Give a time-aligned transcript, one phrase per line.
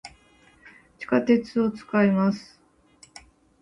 [0.97, 2.59] 地下鉄を、使います。